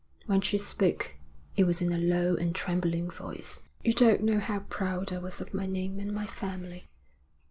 [0.25, 1.13] When she spoke
[1.55, 3.61] it was in a low and trembling voice.
[3.83, 6.87] 'You don't know how proud I was of my name and my family.